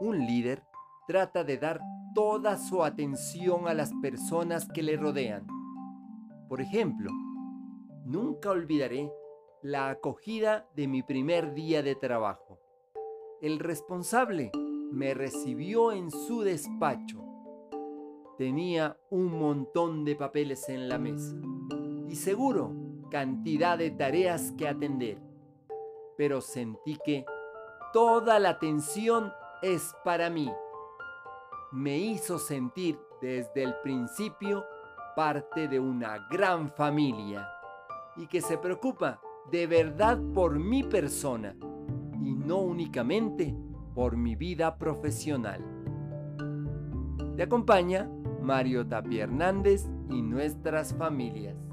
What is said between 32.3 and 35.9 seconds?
sentir desde el principio parte de